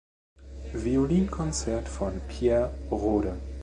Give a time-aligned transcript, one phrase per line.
[0.73, 3.37] Violinkonzert von Pierre Rode.